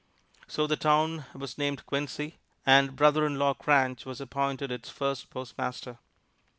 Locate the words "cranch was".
3.53-4.19